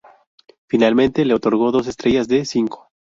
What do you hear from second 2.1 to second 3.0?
de cinco.